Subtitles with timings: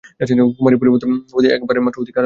[0.57, 2.19] কুমারীর পতিনির্বাচনে একবার মাত্র অধিকার আছে।